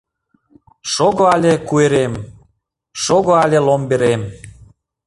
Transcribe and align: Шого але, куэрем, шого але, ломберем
Шого 0.91 1.25
але, 1.35 1.53
куэрем, 1.67 2.13
шого 3.03 3.33
але, 3.43 3.59
ломберем 3.67 4.21